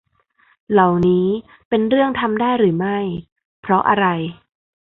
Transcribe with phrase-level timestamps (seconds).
[0.71, 1.27] เหล่านี้
[1.69, 2.97] เป็นเรื่องทำได้หรือไม่
[3.61, 4.05] เพราะอะไร